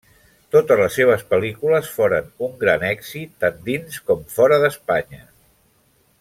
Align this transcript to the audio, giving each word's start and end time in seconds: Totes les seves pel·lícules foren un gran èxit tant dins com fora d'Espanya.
Totes 0.53 0.79
les 0.83 0.95
seves 0.99 1.25
pel·lícules 1.33 1.91
foren 1.97 2.31
un 2.47 2.57
gran 2.65 2.87
èxit 2.89 3.37
tant 3.45 3.61
dins 3.69 4.01
com 4.09 4.25
fora 4.39 4.61
d'Espanya. 4.65 5.23